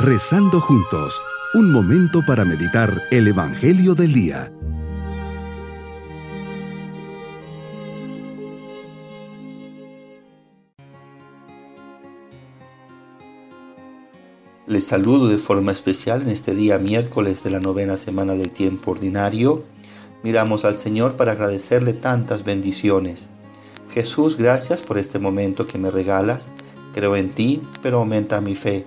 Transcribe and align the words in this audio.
Rezando 0.00 0.60
juntos, 0.60 1.20
un 1.54 1.72
momento 1.72 2.24
para 2.24 2.44
meditar 2.44 3.02
el 3.10 3.26
Evangelio 3.26 3.96
del 3.96 4.12
Día. 4.12 4.52
Les 14.68 14.84
saludo 14.86 15.26
de 15.26 15.38
forma 15.38 15.72
especial 15.72 16.22
en 16.22 16.30
este 16.30 16.54
día 16.54 16.78
miércoles 16.78 17.42
de 17.42 17.50
la 17.50 17.58
novena 17.58 17.96
semana 17.96 18.36
del 18.36 18.52
tiempo 18.52 18.92
ordinario. 18.92 19.64
Miramos 20.22 20.64
al 20.64 20.78
Señor 20.78 21.16
para 21.16 21.32
agradecerle 21.32 21.92
tantas 21.92 22.44
bendiciones. 22.44 23.30
Jesús, 23.90 24.36
gracias 24.36 24.80
por 24.80 24.96
este 24.96 25.18
momento 25.18 25.66
que 25.66 25.76
me 25.78 25.90
regalas. 25.90 26.50
Creo 26.94 27.16
en 27.16 27.30
ti, 27.30 27.62
pero 27.82 27.98
aumenta 27.98 28.40
mi 28.40 28.54
fe. 28.54 28.86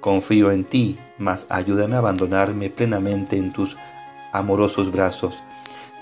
Confío 0.00 0.52
en 0.52 0.64
ti, 0.64 0.98
mas 1.18 1.46
ayúdame 1.50 1.96
a 1.96 1.98
abandonarme 1.98 2.70
plenamente 2.70 3.36
en 3.36 3.52
tus 3.52 3.76
amorosos 4.32 4.92
brazos. 4.92 5.42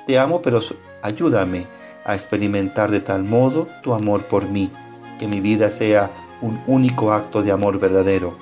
Te 0.06 0.18
amo, 0.18 0.42
pero 0.42 0.60
ayúdame 1.02 1.66
a 2.04 2.14
experimentar 2.14 2.90
de 2.90 3.00
tal 3.00 3.24
modo 3.24 3.68
tu 3.82 3.94
amor 3.94 4.26
por 4.26 4.48
mí, 4.48 4.70
que 5.18 5.26
mi 5.26 5.40
vida 5.40 5.70
sea 5.70 6.10
un 6.42 6.60
único 6.66 7.12
acto 7.12 7.42
de 7.42 7.52
amor 7.52 7.80
verdadero. 7.80 8.36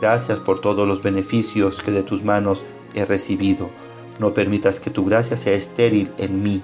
Gracias 0.00 0.38
por 0.38 0.60
todos 0.60 0.88
los 0.88 1.02
beneficios 1.02 1.82
que 1.82 1.90
de 1.90 2.02
tus 2.02 2.24
manos 2.24 2.64
he 2.94 3.04
recibido. 3.04 3.70
No 4.18 4.32
permitas 4.32 4.80
que 4.80 4.90
tu 4.90 5.04
gracia 5.04 5.36
sea 5.36 5.54
estéril 5.54 6.12
en 6.18 6.42
mí. 6.42 6.62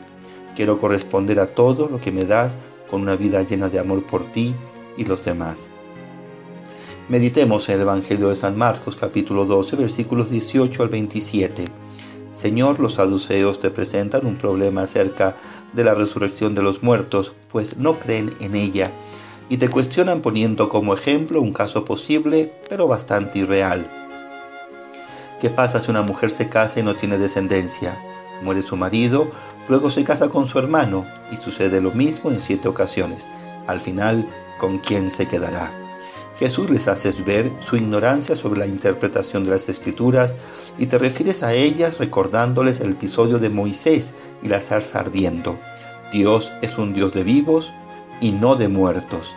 Quiero 0.54 0.78
corresponder 0.78 1.40
a 1.40 1.46
todo 1.46 1.88
lo 1.88 2.00
que 2.00 2.12
me 2.12 2.24
das 2.24 2.58
con 2.88 3.02
una 3.02 3.16
vida 3.16 3.42
llena 3.42 3.68
de 3.68 3.78
amor 3.78 4.06
por 4.06 4.24
ti 4.32 4.54
y 4.96 5.04
los 5.04 5.24
demás. 5.24 5.70
Meditemos 7.10 7.68
en 7.68 7.74
el 7.74 7.80
Evangelio 7.80 8.28
de 8.28 8.36
San 8.36 8.56
Marcos 8.56 8.94
capítulo 8.94 9.44
12 9.44 9.74
versículos 9.74 10.30
18 10.30 10.80
al 10.80 10.90
27. 10.90 11.64
Señor, 12.30 12.78
los 12.78 12.94
saduceos 12.94 13.58
te 13.58 13.72
presentan 13.72 14.26
un 14.26 14.36
problema 14.36 14.82
acerca 14.82 15.34
de 15.72 15.82
la 15.82 15.96
resurrección 15.96 16.54
de 16.54 16.62
los 16.62 16.84
muertos, 16.84 17.32
pues 17.50 17.78
no 17.78 17.98
creen 17.98 18.32
en 18.38 18.54
ella, 18.54 18.92
y 19.48 19.56
te 19.56 19.68
cuestionan 19.68 20.22
poniendo 20.22 20.68
como 20.68 20.94
ejemplo 20.94 21.42
un 21.42 21.52
caso 21.52 21.84
posible, 21.84 22.54
pero 22.68 22.86
bastante 22.86 23.40
irreal. 23.40 23.90
¿Qué 25.40 25.50
pasa 25.50 25.80
si 25.80 25.90
una 25.90 26.02
mujer 26.02 26.30
se 26.30 26.48
casa 26.48 26.78
y 26.78 26.84
no 26.84 26.94
tiene 26.94 27.18
descendencia? 27.18 28.00
Muere 28.40 28.62
su 28.62 28.76
marido, 28.76 29.32
luego 29.68 29.90
se 29.90 30.04
casa 30.04 30.28
con 30.28 30.46
su 30.46 30.60
hermano, 30.60 31.04
y 31.32 31.36
sucede 31.38 31.80
lo 31.80 31.90
mismo 31.90 32.30
en 32.30 32.40
siete 32.40 32.68
ocasiones. 32.68 33.26
Al 33.66 33.80
final, 33.80 34.28
¿con 34.60 34.78
quién 34.78 35.10
se 35.10 35.26
quedará? 35.26 35.79
Jesús 36.40 36.70
les 36.70 36.88
hace 36.88 37.12
ver 37.22 37.52
su 37.60 37.76
ignorancia 37.76 38.34
sobre 38.34 38.60
la 38.60 38.66
interpretación 38.66 39.44
de 39.44 39.50
las 39.50 39.68
escrituras 39.68 40.34
y 40.78 40.86
te 40.86 40.96
refieres 40.96 41.42
a 41.42 41.52
ellas 41.52 41.98
recordándoles 41.98 42.80
el 42.80 42.92
episodio 42.92 43.38
de 43.38 43.50
Moisés 43.50 44.14
y 44.42 44.48
la 44.48 44.58
zarza 44.58 45.00
ardiendo. 45.00 45.58
Dios 46.14 46.50
es 46.62 46.78
un 46.78 46.94
Dios 46.94 47.12
de 47.12 47.24
vivos 47.24 47.74
y 48.22 48.32
no 48.32 48.56
de 48.56 48.68
muertos. 48.68 49.36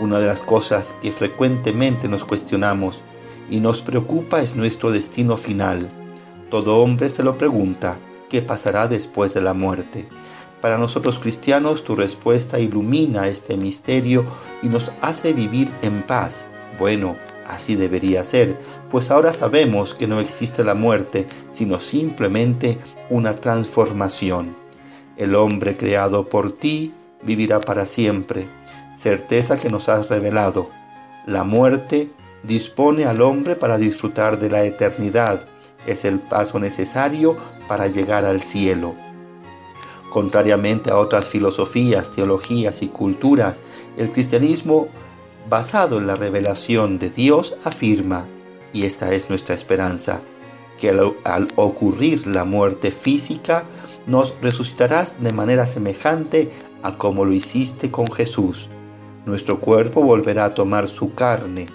Una 0.00 0.20
de 0.20 0.26
las 0.26 0.42
cosas 0.42 0.96
que 1.02 1.12
frecuentemente 1.12 2.08
nos 2.08 2.24
cuestionamos 2.24 3.02
y 3.50 3.60
nos 3.60 3.82
preocupa 3.82 4.40
es 4.40 4.56
nuestro 4.56 4.90
destino 4.90 5.36
final. 5.36 5.86
Todo 6.50 6.78
hombre 6.78 7.10
se 7.10 7.24
lo 7.24 7.36
pregunta, 7.36 8.00
¿qué 8.30 8.40
pasará 8.40 8.88
después 8.88 9.34
de 9.34 9.42
la 9.42 9.52
muerte? 9.52 10.08
Para 10.62 10.78
nosotros 10.78 11.18
cristianos 11.18 11.82
tu 11.82 11.96
respuesta 11.96 12.60
ilumina 12.60 13.26
este 13.26 13.56
misterio 13.56 14.24
y 14.62 14.68
nos 14.68 14.92
hace 15.00 15.32
vivir 15.32 15.68
en 15.82 16.02
paz. 16.02 16.46
Bueno, 16.78 17.16
así 17.48 17.74
debería 17.74 18.22
ser, 18.22 18.56
pues 18.88 19.10
ahora 19.10 19.32
sabemos 19.32 19.92
que 19.92 20.06
no 20.06 20.20
existe 20.20 20.62
la 20.62 20.76
muerte, 20.76 21.26
sino 21.50 21.80
simplemente 21.80 22.78
una 23.10 23.34
transformación. 23.34 24.54
El 25.16 25.34
hombre 25.34 25.76
creado 25.76 26.28
por 26.28 26.52
ti 26.52 26.94
vivirá 27.24 27.58
para 27.58 27.84
siempre, 27.84 28.46
certeza 28.96 29.58
que 29.58 29.68
nos 29.68 29.88
has 29.88 30.08
revelado. 30.08 30.70
La 31.26 31.42
muerte 31.42 32.08
dispone 32.44 33.04
al 33.04 33.20
hombre 33.20 33.56
para 33.56 33.78
disfrutar 33.78 34.38
de 34.38 34.48
la 34.48 34.62
eternidad, 34.64 35.44
es 35.86 36.04
el 36.04 36.20
paso 36.20 36.60
necesario 36.60 37.36
para 37.66 37.88
llegar 37.88 38.24
al 38.24 38.42
cielo. 38.42 38.94
Contrariamente 40.12 40.90
a 40.90 40.98
otras 40.98 41.30
filosofías, 41.30 42.10
teologías 42.10 42.82
y 42.82 42.88
culturas, 42.88 43.62
el 43.96 44.12
cristianismo 44.12 44.88
basado 45.48 45.98
en 45.98 46.06
la 46.06 46.16
revelación 46.16 46.98
de 46.98 47.08
Dios 47.08 47.56
afirma, 47.64 48.28
y 48.74 48.84
esta 48.84 49.10
es 49.14 49.30
nuestra 49.30 49.54
esperanza, 49.54 50.20
que 50.78 50.90
al, 50.90 51.48
ocurrir 51.56 52.26
la 52.26 52.44
muerte 52.44 52.90
física, 52.90 53.64
nos 54.06 54.34
resucitarás 54.42 55.16
de 55.22 55.32
manera 55.32 55.64
semejante 55.64 56.50
a 56.82 56.98
como 56.98 57.24
lo 57.24 57.32
hiciste 57.32 57.90
con 57.90 58.06
Jesús. 58.12 58.68
Nuestro 59.24 59.60
cuerpo 59.60 60.02
volverá 60.02 60.44
a 60.44 60.54
tomar 60.54 60.88
su 60.88 61.14
carne. 61.14 61.68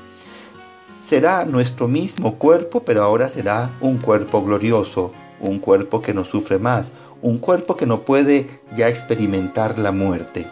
Será 1.00 1.44
nuestro 1.44 1.88
mismo 1.88 2.36
cuerpo, 2.36 2.84
pero 2.84 3.02
ahora 3.02 3.30
será 3.30 3.72
un 3.81 3.97
cuerpo 3.97 4.44
glorioso, 4.44 5.12
un 5.40 5.59
cuerpo 5.59 6.02
que 6.02 6.14
no 6.14 6.25
sufre 6.25 6.59
más, 6.59 6.94
un 7.22 7.38
cuerpo 7.38 7.75
que 7.75 7.86
no 7.86 8.02
puede 8.03 8.48
ya 8.75 8.88
experimentar 8.88 9.80
la 9.80 9.92
muerte. 9.92 10.48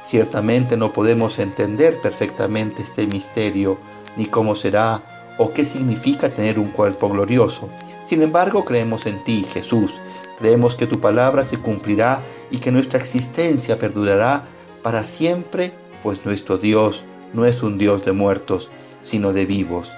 Ciertamente 0.00 0.76
no 0.76 0.92
podemos 0.92 1.38
entender 1.38 2.00
perfectamente 2.00 2.82
este 2.82 3.06
misterio, 3.06 3.78
ni 4.16 4.26
cómo 4.26 4.54
será 4.54 5.34
o 5.38 5.52
qué 5.52 5.64
significa 5.64 6.30
tener 6.30 6.58
un 6.58 6.70
cuerpo 6.70 7.08
glorioso. 7.08 7.68
Sin 8.04 8.22
embargo, 8.22 8.64
creemos 8.64 9.06
en 9.06 9.22
ti, 9.24 9.44
Jesús. 9.44 10.00
Creemos 10.38 10.74
que 10.74 10.86
tu 10.86 11.00
palabra 11.00 11.44
se 11.44 11.58
cumplirá 11.58 12.22
y 12.50 12.58
que 12.58 12.72
nuestra 12.72 12.98
existencia 12.98 13.78
perdurará 13.78 14.44
para 14.82 15.04
siempre, 15.04 15.72
pues 16.02 16.24
nuestro 16.24 16.58
Dios 16.58 17.04
no 17.32 17.44
es 17.44 17.62
un 17.62 17.76
Dios 17.76 18.04
de 18.04 18.12
muertos, 18.12 18.70
sino 19.02 19.32
de 19.32 19.46
vivos. 19.46 19.92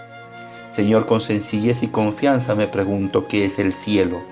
Señor, 0.70 1.06
con 1.06 1.20
sencillez 1.20 1.82
y 1.82 1.88
confianza 1.88 2.54
me 2.54 2.69
pregunto 2.69 3.26
qué 3.26 3.44
es 3.44 3.58
el 3.58 3.75
cielo, 3.75 4.22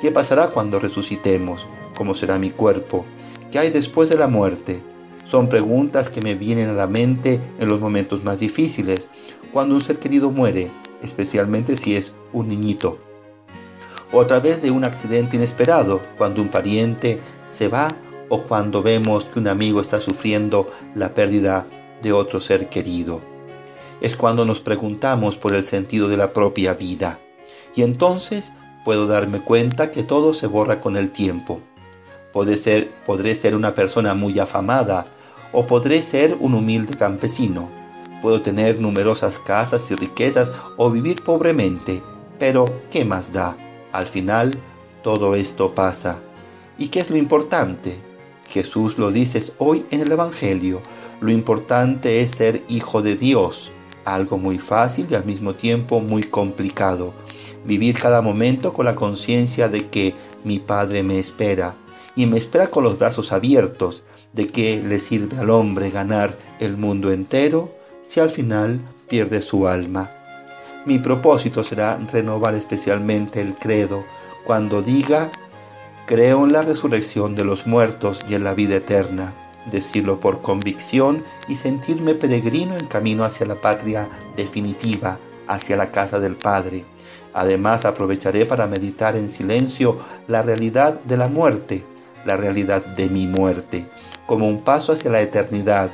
qué 0.00 0.12
pasará 0.12 0.50
cuando 0.50 0.78
resucitemos, 0.78 1.66
cómo 1.96 2.14
será 2.14 2.38
mi 2.38 2.50
cuerpo, 2.50 3.04
qué 3.50 3.58
hay 3.58 3.70
después 3.70 4.08
de 4.08 4.16
la 4.16 4.28
muerte. 4.28 4.80
Son 5.24 5.48
preguntas 5.48 6.08
que 6.08 6.20
me 6.20 6.36
vienen 6.36 6.68
a 6.68 6.72
la 6.72 6.86
mente 6.86 7.40
en 7.58 7.68
los 7.68 7.80
momentos 7.80 8.22
más 8.22 8.38
difíciles, 8.38 9.08
cuando 9.52 9.74
un 9.74 9.80
ser 9.80 9.98
querido 9.98 10.30
muere, 10.30 10.70
especialmente 11.02 11.76
si 11.76 11.96
es 11.96 12.12
un 12.32 12.48
niñito. 12.48 13.00
O 14.12 14.20
a 14.20 14.26
través 14.28 14.62
de 14.62 14.70
un 14.70 14.84
accidente 14.84 15.36
inesperado, 15.36 16.00
cuando 16.16 16.40
un 16.40 16.48
pariente 16.48 17.18
se 17.48 17.66
va 17.66 17.88
o 18.28 18.44
cuando 18.44 18.84
vemos 18.84 19.24
que 19.24 19.40
un 19.40 19.48
amigo 19.48 19.80
está 19.80 19.98
sufriendo 19.98 20.68
la 20.94 21.12
pérdida 21.12 21.66
de 22.02 22.12
otro 22.12 22.40
ser 22.40 22.68
querido 22.68 23.37
es 24.00 24.16
cuando 24.16 24.44
nos 24.44 24.60
preguntamos 24.60 25.36
por 25.36 25.54
el 25.54 25.64
sentido 25.64 26.08
de 26.08 26.16
la 26.16 26.32
propia 26.32 26.74
vida. 26.74 27.20
Y 27.74 27.82
entonces 27.82 28.52
puedo 28.84 29.06
darme 29.06 29.40
cuenta 29.40 29.90
que 29.90 30.02
todo 30.02 30.34
se 30.34 30.46
borra 30.46 30.80
con 30.80 30.96
el 30.96 31.10
tiempo. 31.10 31.60
ser, 32.56 32.90
podré 33.04 33.34
ser 33.34 33.54
una 33.54 33.74
persona 33.74 34.14
muy 34.14 34.38
afamada 34.38 35.06
o 35.52 35.66
podré 35.66 36.02
ser 36.02 36.36
un 36.40 36.54
humilde 36.54 36.96
campesino. 36.96 37.68
Puedo 38.22 38.42
tener 38.42 38.80
numerosas 38.80 39.38
casas 39.38 39.90
y 39.90 39.94
riquezas 39.94 40.52
o 40.76 40.90
vivir 40.90 41.22
pobremente, 41.22 42.02
pero 42.38 42.82
¿qué 42.90 43.04
más 43.04 43.32
da? 43.32 43.56
Al 43.92 44.06
final, 44.06 44.52
todo 45.02 45.34
esto 45.34 45.74
pasa. 45.74 46.20
¿Y 46.78 46.88
qué 46.88 47.00
es 47.00 47.10
lo 47.10 47.16
importante? 47.16 47.98
Jesús 48.48 48.98
lo 48.98 49.10
dices 49.10 49.52
hoy 49.58 49.84
en 49.90 50.00
el 50.00 50.10
Evangelio. 50.10 50.80
Lo 51.20 51.30
importante 51.30 52.22
es 52.22 52.30
ser 52.30 52.62
hijo 52.68 53.02
de 53.02 53.14
Dios 53.14 53.72
algo 54.14 54.38
muy 54.38 54.58
fácil 54.58 55.06
y 55.10 55.14
al 55.14 55.24
mismo 55.24 55.54
tiempo 55.54 56.00
muy 56.00 56.24
complicado. 56.24 57.14
Vivir 57.64 57.98
cada 57.98 58.22
momento 58.22 58.72
con 58.72 58.84
la 58.84 58.94
conciencia 58.94 59.68
de 59.68 59.88
que 59.88 60.14
mi 60.44 60.58
Padre 60.58 61.02
me 61.02 61.18
espera 61.18 61.76
y 62.16 62.26
me 62.26 62.38
espera 62.38 62.68
con 62.68 62.84
los 62.84 62.98
brazos 62.98 63.32
abiertos, 63.32 64.02
de 64.32 64.46
que 64.46 64.82
le 64.82 64.98
sirve 64.98 65.38
al 65.38 65.50
hombre 65.50 65.90
ganar 65.90 66.36
el 66.58 66.76
mundo 66.76 67.12
entero 67.12 67.72
si 68.02 68.20
al 68.20 68.30
final 68.30 68.80
pierde 69.08 69.40
su 69.40 69.68
alma. 69.68 70.10
Mi 70.84 70.98
propósito 70.98 71.62
será 71.62 71.98
renovar 72.12 72.54
especialmente 72.54 73.40
el 73.40 73.54
credo 73.54 74.04
cuando 74.44 74.82
diga, 74.82 75.30
creo 76.06 76.44
en 76.44 76.52
la 76.52 76.62
resurrección 76.62 77.34
de 77.34 77.44
los 77.44 77.66
muertos 77.66 78.20
y 78.28 78.34
en 78.34 78.44
la 78.44 78.54
vida 78.54 78.76
eterna 78.76 79.34
decirlo 79.70 80.20
por 80.20 80.42
convicción 80.42 81.24
y 81.48 81.54
sentirme 81.54 82.14
peregrino 82.14 82.76
en 82.76 82.86
camino 82.86 83.24
hacia 83.24 83.46
la 83.46 83.60
patria 83.60 84.08
definitiva, 84.36 85.18
hacia 85.46 85.76
la 85.76 85.90
casa 85.90 86.20
del 86.20 86.36
Padre. 86.36 86.84
Además 87.34 87.84
aprovecharé 87.84 88.46
para 88.46 88.66
meditar 88.66 89.16
en 89.16 89.28
silencio 89.28 89.98
la 90.26 90.42
realidad 90.42 91.00
de 91.02 91.16
la 91.16 91.28
muerte, 91.28 91.84
la 92.24 92.36
realidad 92.36 92.84
de 92.84 93.08
mi 93.08 93.26
muerte, 93.26 93.88
como 94.26 94.46
un 94.46 94.62
paso 94.62 94.92
hacia 94.92 95.10
la 95.10 95.20
eternidad. 95.20 95.90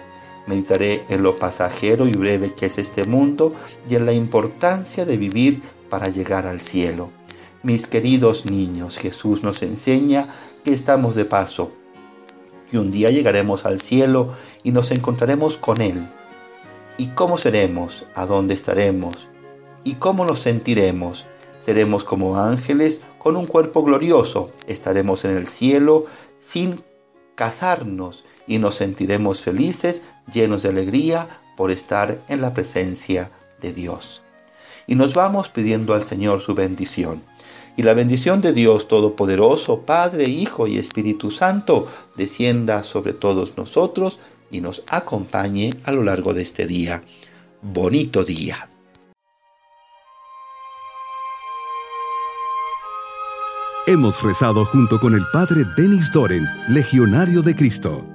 Meditaré 0.46 1.04
en 1.08 1.22
lo 1.22 1.38
pasajero 1.38 2.06
y 2.06 2.12
breve 2.12 2.54
que 2.54 2.66
es 2.66 2.78
este 2.78 3.04
mundo 3.04 3.54
y 3.88 3.94
en 3.94 4.06
la 4.06 4.12
importancia 4.12 5.04
de 5.04 5.16
vivir 5.16 5.62
para 5.88 6.08
llegar 6.08 6.46
al 6.46 6.60
cielo. 6.60 7.10
Mis 7.62 7.86
queridos 7.86 8.44
niños, 8.44 8.98
Jesús 8.98 9.42
nos 9.42 9.62
enseña 9.62 10.28
que 10.64 10.74
estamos 10.74 11.14
de 11.14 11.24
paso, 11.24 11.72
y 12.74 12.76
un 12.76 12.90
día 12.90 13.10
llegaremos 13.10 13.66
al 13.66 13.78
cielo 13.78 14.34
y 14.64 14.72
nos 14.72 14.90
encontraremos 14.90 15.56
con 15.56 15.80
Él. 15.80 16.08
¿Y 16.98 17.08
cómo 17.08 17.38
seremos? 17.38 18.04
¿A 18.16 18.26
dónde 18.26 18.54
estaremos? 18.54 19.28
¿Y 19.84 19.94
cómo 19.94 20.24
nos 20.24 20.40
sentiremos? 20.40 21.24
Seremos 21.60 22.02
como 22.02 22.36
ángeles 22.36 23.00
con 23.18 23.36
un 23.36 23.46
cuerpo 23.46 23.84
glorioso. 23.84 24.50
Estaremos 24.66 25.24
en 25.24 25.36
el 25.36 25.46
cielo 25.46 26.06
sin 26.40 26.82
casarnos 27.36 28.24
y 28.48 28.58
nos 28.58 28.74
sentiremos 28.74 29.40
felices, 29.40 30.02
llenos 30.32 30.62
de 30.64 30.70
alegría 30.70 31.28
por 31.56 31.70
estar 31.70 32.24
en 32.28 32.40
la 32.40 32.54
presencia 32.54 33.30
de 33.60 33.72
Dios. 33.72 34.22
Y 34.88 34.96
nos 34.96 35.14
vamos 35.14 35.48
pidiendo 35.48 35.94
al 35.94 36.02
Señor 36.02 36.40
su 36.40 36.54
bendición. 36.56 37.22
Y 37.76 37.82
la 37.82 37.94
bendición 37.94 38.40
de 38.40 38.52
Dios 38.52 38.86
Todopoderoso, 38.86 39.80
Padre, 39.80 40.28
Hijo 40.28 40.66
y 40.66 40.78
Espíritu 40.78 41.30
Santo, 41.30 41.88
descienda 42.16 42.84
sobre 42.84 43.12
todos 43.12 43.56
nosotros 43.56 44.20
y 44.50 44.60
nos 44.60 44.84
acompañe 44.86 45.74
a 45.82 45.92
lo 45.92 46.04
largo 46.04 46.34
de 46.34 46.42
este 46.42 46.66
día. 46.66 47.02
Bonito 47.62 48.24
día. 48.24 48.68
Hemos 53.86 54.22
rezado 54.22 54.64
junto 54.64 54.98
con 54.98 55.14
el 55.14 55.26
Padre 55.32 55.64
Denis 55.76 56.10
Doren, 56.10 56.46
Legionario 56.68 57.42
de 57.42 57.54
Cristo. 57.54 58.13